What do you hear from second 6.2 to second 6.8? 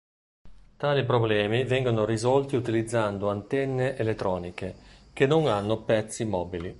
mobili.